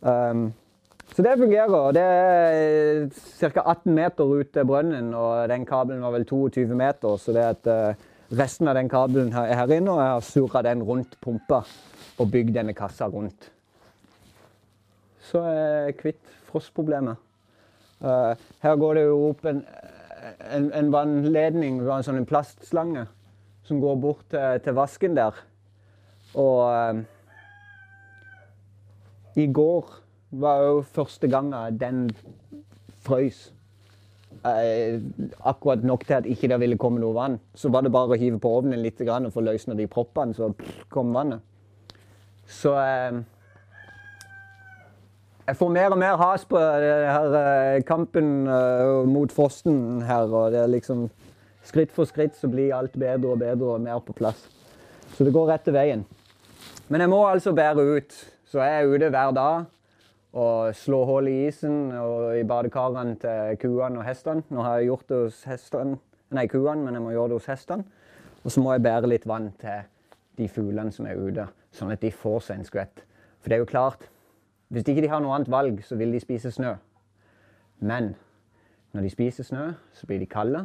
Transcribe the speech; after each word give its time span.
Um, 0.00 0.52
så 1.14 1.22
det 1.22 1.38
fungerer. 1.38 1.92
Det 1.92 2.02
er 2.02 3.08
ca. 3.40 3.62
18 3.64 3.94
meter 3.94 4.24
ut 4.24 4.52
til 4.52 4.66
brønnen, 4.66 5.14
og 5.14 5.48
den 5.48 5.66
kabelen 5.66 6.02
var 6.02 6.14
vel 6.14 6.26
22 6.26 6.66
meter. 6.74 7.16
Så 7.16 7.32
det 7.32 7.44
at 7.44 7.66
uh, 7.66 8.38
resten 8.38 8.68
av 8.68 8.76
den 8.78 8.88
kabelen 8.88 9.32
er 9.32 9.54
her 9.56 9.76
inne, 9.78 9.92
og 9.92 10.02
jeg 10.02 10.12
har 10.12 10.26
surra 10.26 10.62
den 10.62 10.82
rundt 10.82 11.16
pumpa 11.20 11.62
og 12.18 12.30
bygd 12.30 12.54
denne 12.54 12.74
kassa 12.76 13.08
rundt. 13.08 13.50
Så 15.30 15.42
er 15.44 15.88
jeg 15.88 15.98
kvitt 15.98 16.34
frostproblemet. 16.48 17.16
Uh, 18.00 18.34
her 18.62 18.76
går 18.76 18.94
det 18.94 19.04
jo 19.08 19.20
opp 19.32 19.44
en, 19.48 19.64
en, 20.54 20.72
en 20.72 20.92
vannledning, 20.92 21.80
en 21.82 22.06
sånn 22.06 22.26
plastslange, 22.28 23.08
som 23.66 23.80
går 23.82 23.96
bort 24.00 24.26
til, 24.30 24.60
til 24.64 24.76
vasken 24.76 25.16
der. 25.18 25.36
Og 26.38 26.60
uh, 26.68 27.00
i 29.38 29.46
går 29.52 29.94
var 30.30 30.62
jo 30.64 30.82
første 30.82 31.28
gangen 31.30 31.78
den 31.80 32.10
frøys. 33.06 33.52
Eh, 34.46 35.00
akkurat 35.44 35.84
nok 35.84 36.04
til 36.06 36.14
at 36.14 36.26
ikke 36.26 36.48
det 36.48 36.60
ville 36.60 36.78
komme 36.78 37.00
noe 37.00 37.14
vann. 37.14 37.38
Så 37.54 37.70
var 37.72 37.82
det 37.82 37.92
bare 37.92 38.14
å 38.14 38.20
hive 38.20 38.38
på 38.38 38.50
ovnen 38.60 38.82
litt 38.82 39.00
og 39.00 39.32
få 39.32 39.42
løsna 39.42 39.74
de 39.74 39.86
proppene, 39.86 40.34
så 40.34 40.52
kom 40.90 41.14
vannet. 41.14 41.40
Så 42.46 42.74
eh, 42.78 43.18
Jeg 45.48 45.56
får 45.56 45.68
mer 45.72 45.90
og 45.90 45.98
mer 45.98 46.16
has 46.20 46.44
på 46.44 46.58
her, 46.60 47.34
eh, 47.38 47.82
kampen 47.82 48.48
eh, 48.48 49.06
mot 49.08 49.32
frosten 49.32 50.02
her. 50.02 50.28
Og 50.28 50.52
det 50.52 50.60
er 50.60 50.74
liksom 50.76 51.08
Skritt 51.68 51.90
for 51.92 52.08
skritt 52.08 52.32
så 52.38 52.48
blir 52.48 52.72
alt 52.72 52.94
bedre 52.96 53.34
og 53.34 53.42
bedre 53.42 53.74
og 53.74 53.80
mer 53.84 53.98
på 54.00 54.14
plass. 54.16 54.46
Så 55.12 55.24
det 55.26 55.34
går 55.34 55.50
rett 55.50 55.66
til 55.66 55.74
veien. 55.76 56.04
Men 56.88 57.02
jeg 57.04 57.10
må 57.12 57.18
altså 57.28 57.52
bære 57.52 57.84
ut. 57.98 58.14
Så 58.48 58.62
jeg 58.64 58.80
er 58.80 58.88
ute 58.88 59.10
hver 59.12 59.32
dag 59.36 59.64
og 60.32 60.74
slår 60.76 61.04
hull 61.04 61.26
i 61.28 61.36
isen 61.50 61.90
og 62.00 62.38
i 62.38 62.44
badekarene 62.48 63.18
til 63.20 63.58
kuene 63.60 64.00
og 64.00 64.06
hestene. 64.06 64.44
Nå 64.48 64.62
har 64.64 64.78
jeg 64.78 64.88
gjort 64.88 65.10
det 65.10 65.18
hos 65.20 65.42
hestene, 65.48 65.98
nei, 66.32 66.46
kuene, 66.48 66.80
men 66.80 66.96
jeg 66.96 67.04
må 67.04 67.12
gjøre 67.12 67.34
det 67.34 67.40
hos 67.42 67.48
hestene. 67.52 67.84
Og 68.40 68.54
så 68.54 68.62
må 68.64 68.72
jeg 68.72 68.84
bære 68.86 69.10
litt 69.12 69.26
vann 69.28 69.50
til 69.60 69.82
de 70.40 70.48
fuglene 70.48 70.94
som 70.94 71.08
er 71.10 71.20
ute, 71.20 71.44
sånn 71.76 71.92
at 71.92 72.00
de 72.00 72.12
får 72.14 72.46
seg 72.46 72.60
en 72.60 72.68
skvett. 72.70 73.02
For 73.42 73.50
det 73.50 73.58
er 73.58 73.62
jo 73.66 73.68
klart, 73.68 74.08
hvis 74.72 74.88
ikke 74.88 75.04
de 75.04 75.12
har 75.12 75.20
noe 75.20 75.36
annet 75.36 75.52
valg, 75.52 75.82
så 75.84 75.98
vil 76.00 76.16
de 76.16 76.22
spise 76.22 76.52
snø. 76.54 76.72
Men 77.84 78.14
når 78.96 79.04
de 79.04 79.12
spiser 79.12 79.44
snø, 79.44 79.66
så 79.92 80.08
blir 80.08 80.24
de 80.24 80.30
kalde, 80.30 80.64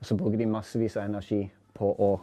og 0.00 0.08
så 0.08 0.16
bruker 0.16 0.40
de 0.40 0.48
massevis 0.48 0.96
av 0.96 1.10
energi 1.10 1.42
på 1.76 1.92
å 1.92 2.14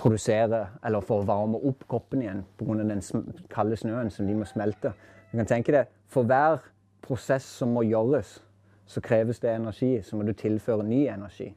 produsere, 0.00 0.66
eller 0.84 1.04
for 1.04 1.20
å 1.20 1.28
varme 1.28 1.60
opp 1.68 1.84
kroppen 1.88 2.22
igjen 2.24 2.44
pga. 2.58 2.74
den 2.88 3.02
kalde 3.50 3.76
snøen 3.76 4.10
som 4.10 4.26
de 4.26 4.34
må 4.34 4.48
smelte. 4.48 4.94
Du 5.30 5.38
kan 5.38 5.46
tenke 5.46 5.72
deg, 5.72 5.86
For 6.08 6.26
hver 6.26 6.58
prosess 7.02 7.44
som 7.44 7.68
må 7.68 7.82
gjøres, 7.82 8.40
så 8.86 9.00
kreves 9.00 9.38
det 9.38 9.50
energi. 9.54 10.02
Så 10.02 10.16
må 10.16 10.22
du 10.26 10.32
tilføre 10.32 10.82
ny 10.82 11.06
energi. 11.06 11.54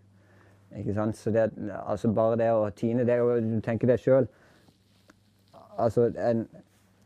Ikke 0.78 0.94
sant? 0.94 1.18
Så 1.18 1.32
det, 1.32 1.52
altså 1.88 2.14
bare 2.14 2.38
det 2.38 2.52
å 2.52 2.70
tine 2.70 3.06
det, 3.06 3.22
og 3.22 3.42
Du 3.42 3.60
tenker 3.62 3.88
det 3.88 4.00
sjøl 4.00 4.28
altså 5.78 6.12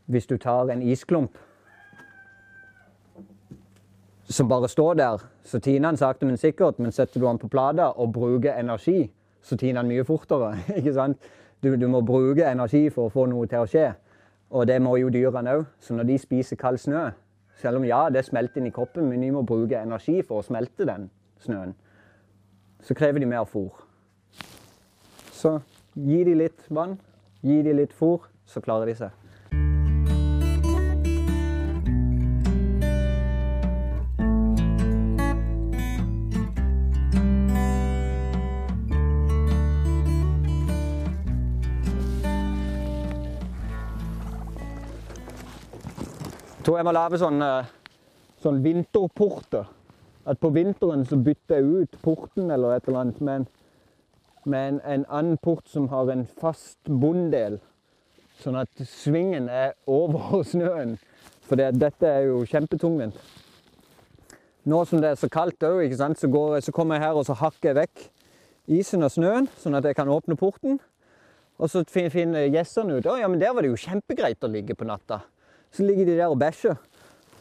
Hvis 0.06 0.26
du 0.26 0.36
tar 0.36 0.70
en 0.70 0.82
isklump 0.82 1.38
som 4.28 4.48
bare 4.48 4.68
står 4.68 4.94
der, 4.94 5.22
så 5.44 5.58
tiner 5.58 5.88
den 5.88 5.96
sakte, 5.96 6.26
men 6.26 6.36
sikkert. 6.36 6.78
Men 6.78 6.92
setter 6.92 7.20
du 7.20 7.26
den 7.26 7.38
på 7.38 7.48
plata 7.48 7.86
og 7.96 8.12
bruker 8.12 8.58
energi, 8.60 9.10
så 9.48 9.56
tiner 9.56 9.82
den 9.82 9.92
mye 9.92 10.04
fortere. 10.04 10.52
ikke 10.78 10.94
sant? 10.94 11.30
Du, 11.62 11.72
du 11.76 11.88
må 11.90 12.04
bruke 12.06 12.46
energi 12.46 12.86
for 12.94 13.08
å 13.08 13.12
få 13.12 13.26
noe 13.30 13.48
til 13.50 13.64
å 13.64 13.70
skje. 13.70 13.88
Og 14.54 14.68
det 14.68 14.78
må 14.82 14.94
jo 15.00 15.10
dyrene 15.12 15.56
òg. 15.58 15.66
Så 15.80 15.96
når 15.96 16.08
de 16.12 16.18
spiser 16.20 16.60
kald 16.60 16.78
snø, 16.80 17.08
selv 17.58 17.80
om 17.80 17.86
ja, 17.88 18.04
det 18.12 18.24
smelter 18.28 18.60
inn 18.60 18.70
i 18.70 18.74
kroppen, 18.74 19.08
men 19.10 19.24
de 19.24 19.32
må 19.34 19.42
bruke 19.46 19.80
energi 19.80 20.20
for 20.22 20.40
å 20.40 20.46
smelte 20.46 20.86
den 20.88 21.08
snøen, 21.42 21.74
så 22.84 22.94
krever 22.94 23.22
de 23.22 23.26
mer 23.26 23.48
fôr. 23.50 23.72
Så 25.34 25.58
gi 25.98 26.22
de 26.26 26.36
litt 26.38 26.68
vann, 26.70 26.96
gi 27.42 27.58
de 27.66 27.74
litt 27.74 27.94
fôr, 27.94 28.28
så 28.46 28.62
klarer 28.62 28.90
de 28.90 28.94
seg. 29.00 29.27
Tror 46.68 46.76
jeg 46.76 46.84
må 46.84 46.92
lage 46.92 47.16
sånn, 47.16 47.40
sånn 48.44 48.58
vinterporter. 48.60 49.70
At 50.28 50.36
på 50.36 50.50
vinteren 50.52 51.06
så 51.08 51.16
bytter 51.16 51.62
jeg 51.62 51.68
ut 51.78 51.94
porten 52.04 52.50
eller 52.52 52.74
et 52.74 52.90
eller 52.90 53.06
annet 53.06 53.22
med 53.24 53.38
en, 53.38 53.46
en, 54.52 54.80
en 54.84 55.06
annen 55.08 55.38
port 55.40 55.64
som 55.72 55.86
har 55.88 56.10
en 56.12 56.26
fast 56.42 56.76
bunndel. 56.84 57.56
Sånn 58.42 58.58
at 58.60 58.82
svingen 58.84 59.48
er 59.48 59.72
over 59.88 60.42
snøen. 60.50 60.98
For 61.48 61.56
det, 61.56 61.70
dette 61.80 62.04
er 62.04 62.28
jo 62.28 62.44
kjempetungvint. 62.44 63.16
Nå 64.68 64.82
som 64.84 65.00
det 65.00 65.14
er 65.14 65.22
så 65.22 65.32
kaldt 65.32 65.64
òg, 65.64 65.96
så, 65.96 66.10
så 66.20 66.76
kommer 66.76 66.98
jeg 66.98 67.06
her 67.06 67.16
og 67.16 67.24
så 67.30 67.38
hakker 67.46 67.70
jeg 67.70 67.78
vekk 67.80 68.04
isen 68.76 69.08
og 69.08 69.14
snøen, 69.14 69.48
sånn 69.56 69.80
at 69.80 69.88
jeg 69.88 69.96
kan 69.96 70.12
åpne 70.12 70.36
porten. 70.36 70.76
Og 71.56 71.72
så 71.72 71.80
finner 71.88 72.44
gjessene 72.52 73.00
ut 73.00 73.08
å 73.08 73.16
ja, 73.16 73.32
men 73.32 73.40
der 73.40 73.56
var 73.56 73.64
det 73.64 73.72
jo 73.72 73.80
kjempegreit 73.88 74.44
å 74.44 74.52
ligge 74.52 74.76
på 74.76 74.84
natta. 74.84 75.22
Så 75.72 75.84
ligger 75.84 76.04
de 76.08 76.16
der 76.16 76.26
og 76.26 76.38
bæsjer. 76.38 76.74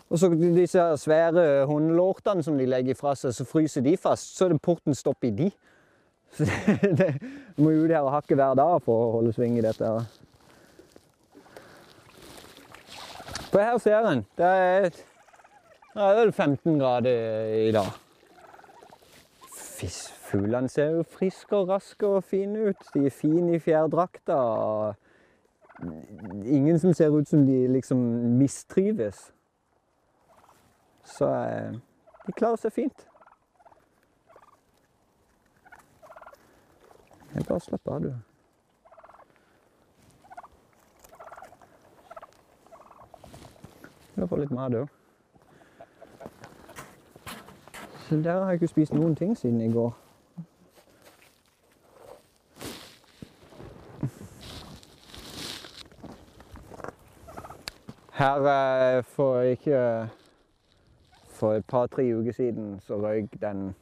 Og 0.09 0.19
så 0.19 0.29
disse 0.31 0.83
svære 0.97 1.65
hundelortene 1.65 2.43
som 2.43 2.57
de 2.57 2.65
legger 2.65 2.95
fra 2.95 3.15
seg, 3.15 3.33
så 3.35 3.45
fryser 3.45 3.83
de 3.83 3.97
fast. 3.99 4.37
Så 4.37 4.45
er 4.45 4.53
det 4.53 4.61
porten 4.63 4.95
stopp 4.95 5.23
i 5.27 5.31
de. 5.31 5.51
Så 6.37 6.43
det, 6.43 6.91
det, 6.99 7.11
må 7.57 7.71
ut 7.71 7.89
her 7.89 8.03
og 8.03 8.11
hakke 8.11 8.35
hver 8.35 8.55
dag 8.59 8.81
for 8.83 9.05
å 9.05 9.11
holde 9.13 9.31
sving 9.33 9.55
i 9.57 9.63
dette. 9.63 9.87
her. 9.87 10.03
For 13.47 13.63
her 13.63 13.77
ser 13.79 14.09
en. 14.09 14.25
Det 14.37 14.45
er, 14.45 14.89
det 15.93 16.03
er 16.03 16.19
vel 16.19 16.33
15 16.33 16.75
grader 16.81 17.55
i 17.63 17.71
dag. 17.71 17.95
Fuglene 20.27 20.67
ser 20.69 20.97
jo 20.97 21.05
friske 21.07 21.55
og 21.55 21.71
raske 21.71 22.07
og 22.07 22.25
fine 22.27 22.69
ut. 22.69 22.87
De 22.93 23.05
er 23.07 23.15
fine 23.15 23.55
i 23.55 23.63
fjærdrakta 23.63 24.35
ingen 26.45 26.79
som 26.79 26.93
ser 26.93 27.19
ut 27.19 27.27
som 27.27 27.45
de 27.45 27.67
liksom 27.67 27.97
mistrives. 28.37 29.33
Så 31.03 31.25
eh, 31.25 31.71
de 32.27 32.31
klarer 32.31 32.55
seg 32.55 32.73
fint. 32.73 33.07
Jeg 37.35 37.45
bare 37.45 37.59
slapp 37.59 37.87
av, 37.87 38.01
du. 38.01 38.13
Jeg 44.17 44.29
få 44.29 44.39
litt 44.41 44.51
mat 44.51 44.73
òg. 44.73 44.87
Så 48.07 48.15
der 48.15 48.31
har 48.31 48.49
jeg 48.49 48.61
ikke 48.61 48.67
spist 48.67 48.93
noen 48.93 49.15
ting 49.15 49.37
siden 49.37 49.61
i 49.61 49.71
går. 49.71 50.06
Her 58.27 58.97
eh, 58.97 59.03
for 59.03 59.41
ikke 59.41 60.09
For 61.29 61.53
et 61.53 61.65
par-tre 61.65 62.03
uker 62.15 62.31
siden 62.31 62.79
så 62.79 62.97
røyk 62.99 63.41
den, 63.41 63.75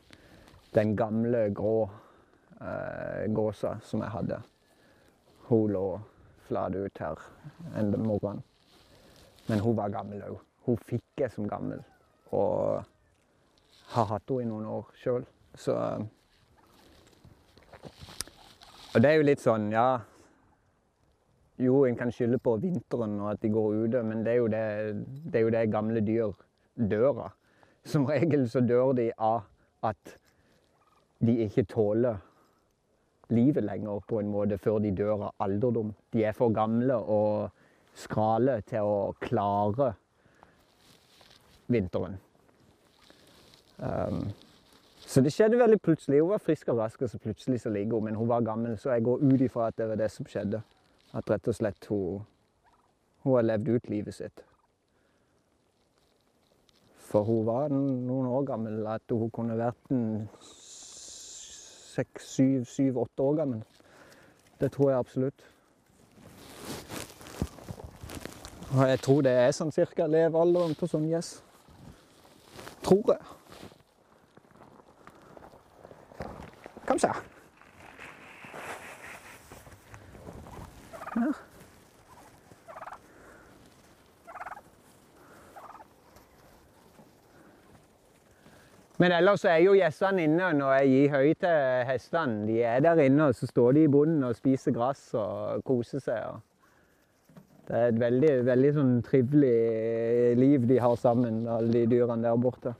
den 0.76 0.98
gamle 0.98 1.54
grå 1.56 1.90
eh, 2.62 3.34
gåsa 3.34 3.78
som 3.82 4.02
jeg 4.04 4.12
hadde. 4.12 4.42
Hun 5.48 5.72
lå 5.72 6.00
flat 6.48 6.76
ut 6.76 7.00
her 7.00 7.16
en 7.78 8.04
morgen. 8.04 8.44
Men 9.48 9.60
hun 9.60 9.78
var 9.78 9.90
gammel 9.90 10.22
òg. 10.28 10.38
Hun 10.66 10.78
fikk 10.78 11.24
jeg 11.24 11.32
som 11.32 11.50
gammel. 11.50 11.82
Og 12.32 12.84
har 13.96 14.12
hatt 14.12 14.30
henne 14.30 14.44
i 14.44 14.50
noen 14.52 14.66
år 14.66 14.92
sjøl. 15.00 15.26
Så 15.56 15.74
Og 18.94 19.02
det 19.02 19.10
er 19.10 19.16
jo 19.16 19.30
litt 19.32 19.42
sånn, 19.42 19.72
ja 19.72 20.04
jo, 21.58 21.86
en 21.86 21.96
kan 21.96 22.12
skylde 22.12 22.38
på 22.44 22.58
vinteren 22.60 23.20
og 23.22 23.32
at 23.32 23.42
de 23.42 23.50
går 23.50 23.74
ute, 23.86 24.04
men 24.04 24.26
det 24.26 24.34
er 24.34 24.38
jo 24.42 24.48
det, 24.52 24.64
det, 25.24 25.40
er 25.40 25.44
jo 25.46 25.50
det 25.56 25.72
gamle 25.72 26.04
dyr 26.04 26.34
dør 26.76 27.26
av. 27.28 27.34
Som 27.86 28.08
regel 28.10 28.48
så 28.50 28.60
dør 28.66 28.94
de 28.98 29.12
av 29.18 29.46
at 29.86 30.16
de 31.26 31.38
ikke 31.46 31.64
tåler 31.72 32.18
livet 33.30 33.64
lenger 33.64 34.02
på 34.08 34.20
en 34.20 34.30
måte 34.30 34.58
før 34.62 34.82
de 34.84 34.92
dør 34.96 35.30
av 35.30 35.46
alderdom. 35.48 35.94
De 36.14 36.26
er 36.26 36.36
for 36.36 36.54
gamle 36.54 36.98
og 36.98 37.50
skrale 37.96 38.60
til 38.68 38.86
å 38.86 39.14
klare 39.22 39.94
vinteren. 41.72 42.20
Um, 43.78 44.28
så 45.06 45.22
det 45.22 45.34
skjedde 45.34 45.60
veldig 45.60 45.80
plutselig. 45.82 46.22
Hun 46.22 46.34
var 46.34 46.44
frisk 46.44 46.70
og 46.74 46.82
rask, 46.82 47.02
og 47.02 47.10
så 47.10 47.20
plutselig 47.22 47.62
så 47.62 47.70
ligger 47.70 48.00
hun. 48.00 48.10
Men 48.10 48.16
hun 48.20 48.30
var 48.30 48.46
gammel, 48.46 48.78
så 48.78 48.92
jeg 48.92 49.06
går 49.06 49.24
ut 49.24 49.42
ifra 49.42 49.70
at 49.70 49.78
det 49.78 49.88
var 49.90 50.00
det 50.02 50.12
som 50.12 50.28
skjedde. 50.28 50.62
At 51.16 51.30
rett 51.32 51.48
og 51.48 51.56
slett 51.56 51.88
hun, 51.88 52.26
hun 53.24 53.38
har 53.38 53.48
levd 53.48 53.72
ut 53.78 53.90
livet 53.90 54.18
sitt. 54.18 54.44
for 57.16 57.24
hun 57.24 57.46
var 57.46 57.70
noen 57.72 58.28
år 58.28 58.44
gammel. 58.44 58.88
At 58.88 59.02
hun 59.12 59.30
kunne 59.32 59.56
vært 59.56 59.92
en 59.96 60.28
seks, 60.44 62.26
syv, 62.36 62.66
syv, 62.68 62.98
åtte 63.06 63.24
år 63.24 63.38
gammel. 63.40 63.62
Det 64.60 64.72
tror 64.72 64.90
jeg 64.92 65.00
absolutt. 65.00 65.46
Og 68.76 68.90
jeg 68.90 69.00
tror 69.06 69.22
det 69.24 69.32
er 69.32 69.54
sånn 69.56 69.72
cirka 69.72 70.08
levealderen 70.12 70.76
på 70.76 70.90
sånn 70.92 71.08
gjess. 71.08 71.38
Tror 72.84 73.14
jeg. 73.14 73.22
Kanskje. 76.90 77.14
Ja. 81.16 81.34
Men 88.98 89.12
ellers 89.12 89.44
er 89.44 89.58
jo 89.60 89.74
gjessene 89.76 90.24
inne 90.24 90.54
når 90.56 90.78
jeg 90.78 90.92
gir 90.92 91.16
høy 91.16 91.34
til 91.44 91.88
hestene. 91.90 92.46
De 92.48 92.62
er 92.64 92.80
der 92.84 93.02
inne, 93.04 93.28
og 93.28 93.36
så 93.36 93.48
står 93.50 93.76
de 93.76 93.84
i 93.84 93.92
bunnen 93.92 94.24
og 94.24 94.38
spiser 94.38 94.76
gress 94.76 95.10
og 95.20 95.64
koser 95.68 96.04
seg. 96.04 96.38
Det 97.68 97.76
er 97.76 97.92
et 97.92 98.00
veldig, 98.00 98.34
veldig 98.48 98.72
sånn 98.76 98.96
trivelig 99.04 100.36
liv 100.40 100.68
de 100.70 100.80
har 100.80 100.96
sammen, 101.02 101.44
alle 101.50 101.74
de 101.74 101.88
dyrene 101.92 102.24
der 102.24 102.40
borte. 102.40 102.76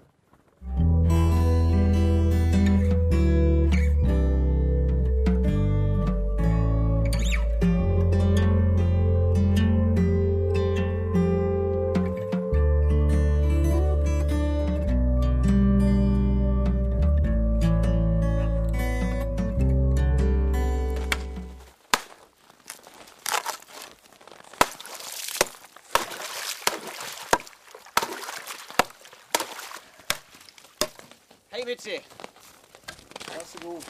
Vær 33.36 33.44
så 33.46 33.58
god. 33.64 33.82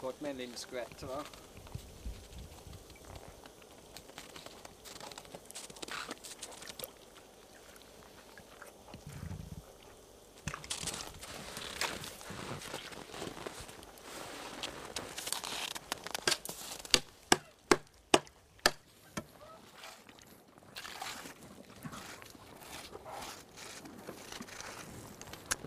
Godt 0.00 0.22
med 0.22 0.30
en 0.30 0.36
liten 0.36 0.56
skvett, 0.56 1.02
hva? 1.02 1.22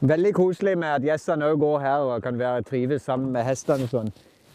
Veldig 0.01 0.29
koselig 0.37 0.75
med 0.77 0.91
at 0.93 1.01
gjestene 1.01 1.47
òg 1.49 1.57
går 1.57 1.79
her 1.81 2.03
og 2.05 2.21
kan 2.21 2.37
være 2.37 2.61
trives 2.67 3.01
sammen 3.01 3.31
med 3.33 3.43
hestene. 3.47 3.83
og 3.83 3.89
sånn. 3.89 4.11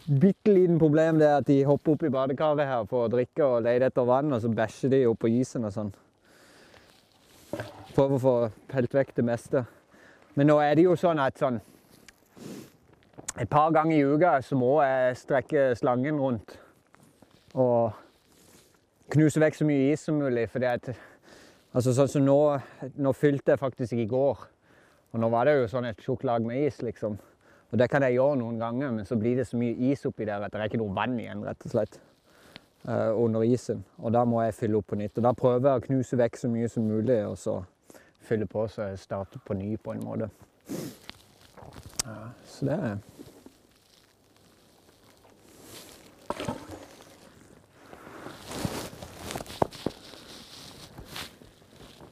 Bitte 0.06 0.52
liten 0.54 0.78
problem 0.78 1.18
det 1.18 1.26
er 1.26 1.36
at 1.40 1.46
de 1.46 1.64
hopper 1.64 1.92
opp 1.92 2.02
i 2.02 2.10
badekaret 2.14 2.66
her 2.66 2.84
for 2.86 3.06
å 3.06 3.10
drikke 3.10 3.42
og 3.42 3.62
lete 3.62 3.88
etter 3.90 4.06
vann, 4.06 4.32
og 4.32 4.40
så 4.40 4.48
bæsjer 4.48 4.90
de 4.90 5.06
opp 5.06 5.18
på 5.18 5.32
isen 5.40 5.64
og 5.64 5.72
sånn. 5.74 5.90
Prøver 7.94 8.14
å 8.14 8.22
få 8.22 8.36
pelt 8.68 8.94
vekk 8.94 9.14
det 9.16 9.24
meste. 9.24 9.64
Men 10.34 10.46
nå 10.46 10.60
er 10.62 10.76
det 10.76 10.86
jo 10.86 10.94
sånn 10.96 11.18
at 11.18 11.38
sånn 11.38 11.60
Et 13.40 13.48
par 13.48 13.70
ganger 13.72 13.96
i 13.96 14.04
uka 14.04 14.42
så 14.44 14.56
må 14.56 14.82
jeg 14.82 15.16
strekke 15.16 15.74
slangen 15.74 16.18
rundt 16.20 16.58
og 17.54 17.92
knuse 19.08 19.40
vekk 19.40 19.56
så 19.56 19.64
mye 19.64 19.92
is 19.92 20.00
som 20.04 20.18
mulig. 20.20 20.50
fordi 20.50 20.66
at 20.66 20.90
altså 21.72 21.94
sånn 21.96 22.08
som 22.08 22.24
nå, 22.24 22.60
nå 22.96 23.12
fylte 23.12 23.52
jeg 23.52 23.58
faktisk 23.58 23.92
i 23.92 24.06
går. 24.06 24.36
Og 25.12 25.20
nå 25.20 25.28
var 25.32 25.48
det 25.48 25.58
jo 25.58 25.68
sånn 25.68 25.90
et 25.90 26.00
tjukt 26.00 26.24
lag 26.24 26.44
med 26.46 26.64
is, 26.66 26.80
liksom. 26.82 27.18
Og 27.72 27.80
det 27.80 27.88
kan 27.92 28.04
jeg 28.04 28.16
gjøre 28.16 28.38
noen 28.40 28.58
ganger, 28.60 28.90
men 28.96 29.08
så 29.08 29.16
blir 29.20 29.36
det 29.36 29.46
så 29.48 29.60
mye 29.60 29.76
is 29.92 30.04
oppi 30.08 30.26
der 30.28 30.44
at 30.44 30.52
det 30.52 30.60
er 30.60 30.70
ikke 30.70 30.80
noe 30.80 30.96
vann 30.96 31.18
igjen, 31.20 31.44
rett 31.44 31.68
og 31.68 31.74
slett. 31.74 32.00
Uh, 32.82 33.14
under 33.14 33.44
isen. 33.46 33.84
Og 34.02 34.10
da 34.10 34.24
må 34.26 34.40
jeg 34.42 34.56
fylle 34.58 34.80
opp 34.80 34.88
på 34.90 34.98
nytt. 34.98 35.20
Og 35.20 35.28
da 35.28 35.30
prøver 35.38 35.68
jeg 35.68 35.82
å 35.82 35.86
knuse 35.86 36.18
vekk 36.18 36.40
så 36.40 36.50
mye 36.50 36.68
som 36.72 36.88
mulig, 36.88 37.20
og 37.28 37.38
så 37.38 37.60
fylle 38.26 38.48
på 38.50 38.66
så 38.70 38.90
jeg 38.90 38.98
starter 39.04 39.42
på 39.46 39.54
ny 39.54 39.76
på 39.78 39.94
en 39.94 40.04
måte. 40.04 40.28
Ja, 42.02 42.18
så 42.48 42.66
det 42.66 42.78
er 42.80 43.00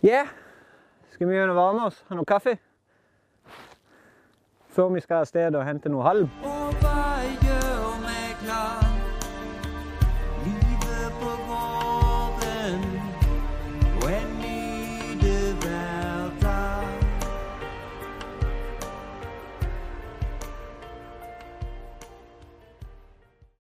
Yeah. 0.01 0.29
Skal 1.13 1.29
vi 1.29 1.35
gjøre 1.35 1.53
varme 1.53 1.85
oss? 1.91 1.99
Ha 2.09 2.17
noe 2.17 2.25
kaffe? 2.25 2.57
før 4.81 4.95
vi 4.95 5.01
skal 5.01 5.17
av 5.21 5.29
sted 5.29 5.57
og 5.59 5.67
hente 5.67 5.93
noe 5.93 6.07
halm. 6.07 6.31
Og 6.41 6.79
hva 6.81 7.03
gjør 7.45 8.01
meg 8.07 8.39
klar? 8.45 8.90